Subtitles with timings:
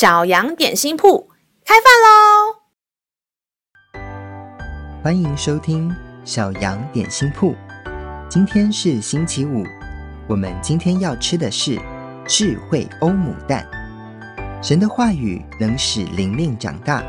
[0.00, 1.28] 小羊点心铺
[1.62, 2.56] 开饭喽！
[5.04, 5.94] 欢迎收听
[6.24, 7.54] 小羊点心铺。
[8.26, 9.62] 今天是星期五，
[10.26, 11.78] 我们今天要吃的是
[12.26, 13.68] 智慧欧姆蛋。
[14.62, 17.04] 神的话语能使灵命长大，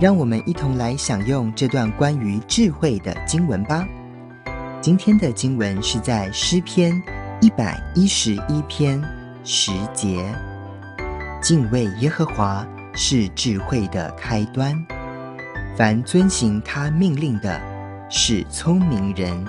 [0.00, 3.86] 让我们一同来享用这段关于智慧的经文吧。
[4.80, 7.00] 今天的经文是在诗篇
[7.40, 9.00] 一百一十一篇
[9.44, 10.34] 十节。
[11.46, 14.84] 敬畏耶和华是智慧的开端，
[15.76, 17.60] 凡遵行他命令的，
[18.10, 19.46] 是聪明人。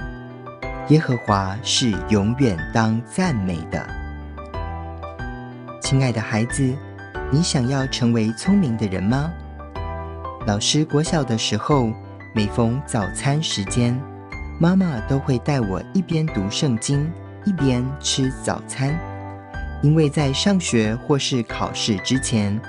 [0.89, 3.83] 耶和华是永远当赞美的。
[5.81, 6.71] 亲爱的孩子，
[7.31, 9.33] 你想要成为聪明的人吗？
[10.45, 11.91] 老师国小的时候，
[12.35, 13.99] 每逢早餐时间，
[14.59, 17.11] 妈妈都会带我一边读圣经，
[17.43, 18.95] 一边吃早餐。
[19.83, 22.59] 因为在上学或是考试之前，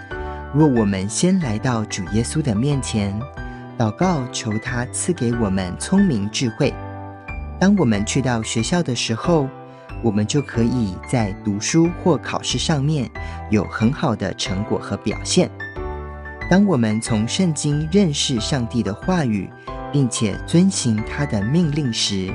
[0.55, 3.19] 若我们先来到主耶稣的面前，
[3.79, 6.73] 祷告求他赐给我们聪明智慧，
[7.59, 9.49] 当我们去到学校的时候，
[10.03, 13.11] 我们就可以在读书或考试上面
[13.51, 15.51] 有很好的成果和表现。
[16.51, 19.51] 当我们从圣经认识上帝的话语，
[19.93, 22.33] 并且遵行他的命令时，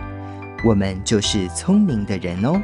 [0.65, 2.61] 我们就是聪明的人哦。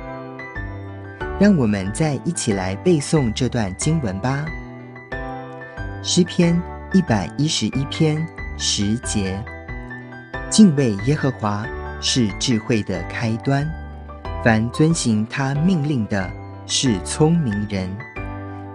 [1.40, 4.46] 让我们再一起来背诵这段经文吧。
[6.04, 9.42] 诗篇一百一十一篇十节：
[10.50, 11.66] 敬畏耶和华
[12.02, 13.66] 是智慧的开端，
[14.44, 16.30] 凡遵行他命令的，
[16.66, 17.90] 是聪明人。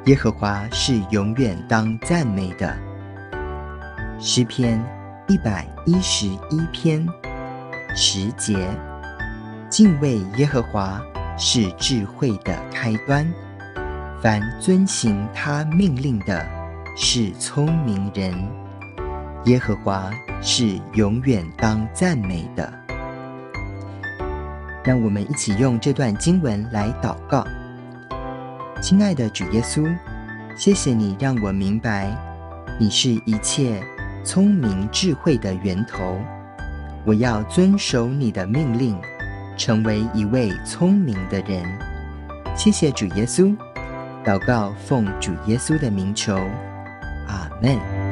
[0.06, 2.74] 耶和华是永远当赞美的。
[4.18, 4.82] 诗篇
[5.28, 7.06] 一百一十一篇
[7.94, 8.56] 十节：
[9.68, 10.98] 敬畏耶和华。
[11.36, 13.26] 是智慧的开端，
[14.22, 16.46] 凡遵行他命令的，
[16.96, 18.32] 是聪明人。
[19.46, 20.10] 耶和华
[20.40, 22.72] 是永远当赞美的。
[24.84, 27.44] 让我们一起用这段经文来祷告。
[28.80, 29.92] 亲爱的主耶稣，
[30.56, 32.16] 谢谢你让我明白，
[32.78, 33.82] 你是一切
[34.24, 36.18] 聪明智慧的源头。
[37.04, 38.96] 我要遵守你的命令。
[39.56, 41.64] 成为一位聪明的人，
[42.56, 43.56] 谢谢主耶稣。
[44.24, 46.34] 祷告奉主耶稣的名求，
[47.28, 48.03] 阿门。